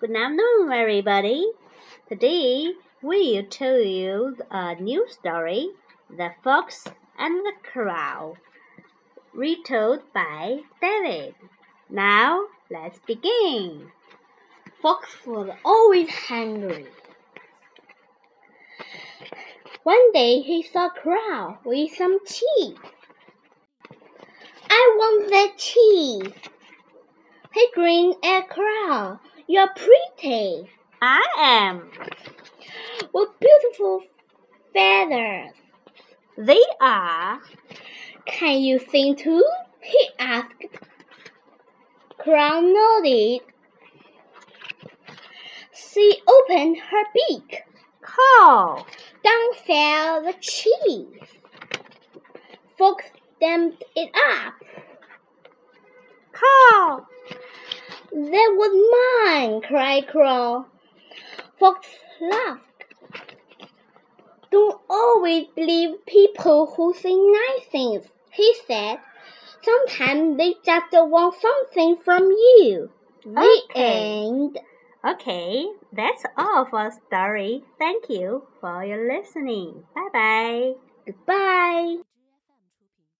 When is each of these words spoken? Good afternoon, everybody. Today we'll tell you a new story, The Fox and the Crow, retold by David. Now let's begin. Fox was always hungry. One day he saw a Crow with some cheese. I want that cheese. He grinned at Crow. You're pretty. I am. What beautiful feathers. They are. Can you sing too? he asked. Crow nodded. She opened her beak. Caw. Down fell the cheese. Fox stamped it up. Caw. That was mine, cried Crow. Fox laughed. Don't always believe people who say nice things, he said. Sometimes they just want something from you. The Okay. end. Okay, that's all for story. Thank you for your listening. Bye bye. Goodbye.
Good 0.00 0.10
afternoon, 0.10 0.72
everybody. 0.72 1.52
Today 2.08 2.72
we'll 3.00 3.44
tell 3.44 3.78
you 3.78 4.36
a 4.50 4.74
new 4.74 5.06
story, 5.08 5.70
The 6.10 6.32
Fox 6.42 6.84
and 7.16 7.46
the 7.46 7.52
Crow, 7.62 8.36
retold 9.32 10.00
by 10.12 10.62
David. 10.82 11.36
Now 11.88 12.46
let's 12.68 12.98
begin. 13.06 13.92
Fox 14.82 15.08
was 15.24 15.50
always 15.64 16.10
hungry. 16.10 16.88
One 19.84 20.12
day 20.12 20.40
he 20.40 20.64
saw 20.64 20.86
a 20.86 20.90
Crow 20.90 21.58
with 21.64 21.94
some 21.94 22.18
cheese. 22.26 22.78
I 24.68 24.94
want 24.98 25.30
that 25.30 25.56
cheese. 25.56 26.32
He 27.54 27.68
grinned 27.72 28.16
at 28.24 28.48
Crow. 28.48 29.20
You're 29.46 29.68
pretty. 29.74 30.70
I 31.02 31.22
am. 31.38 31.90
What 33.12 33.38
beautiful 33.38 34.02
feathers. 34.72 35.52
They 36.38 36.62
are. 36.80 37.40
Can 38.26 38.60
you 38.60 38.78
sing 38.78 39.16
too? 39.16 39.44
he 39.82 40.08
asked. 40.18 40.64
Crow 42.18 42.60
nodded. 42.60 43.42
She 45.74 46.22
opened 46.26 46.78
her 46.78 47.04
beak. 47.12 47.64
Caw. 48.00 48.84
Down 49.22 49.54
fell 49.66 50.22
the 50.22 50.34
cheese. 50.40 51.20
Fox 52.78 53.04
stamped 53.36 53.84
it 53.94 54.10
up. 54.14 54.54
Caw. 56.32 57.04
That 58.14 58.54
was 58.56 59.26
mine, 59.26 59.60
cried 59.60 60.06
Crow. 60.06 60.66
Fox 61.58 61.88
laughed. 62.20 62.62
Don't 64.52 64.80
always 64.88 65.48
believe 65.56 66.06
people 66.06 66.72
who 66.76 66.94
say 66.94 67.12
nice 67.12 67.66
things, 67.72 68.04
he 68.30 68.54
said. 68.68 69.00
Sometimes 69.62 70.36
they 70.36 70.54
just 70.64 70.92
want 70.92 71.34
something 71.34 71.96
from 72.04 72.30
you. 72.30 72.90
The 73.24 73.62
Okay. 73.70 74.26
end. 74.26 74.58
Okay, 75.04 75.66
that's 75.92 76.24
all 76.36 76.66
for 76.66 76.92
story. 77.08 77.64
Thank 77.80 78.08
you 78.08 78.46
for 78.60 78.84
your 78.84 79.08
listening. 79.08 79.82
Bye 79.92 80.08
bye. 80.12 80.72
Goodbye. 81.04 81.96